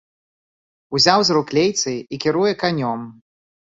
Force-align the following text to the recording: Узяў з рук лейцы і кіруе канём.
Узяў 0.99 1.19
з 1.29 1.37
рук 1.39 1.47
лейцы 1.57 1.93
і 1.93 2.15
кіруе 2.25 2.51
канём. 2.65 2.99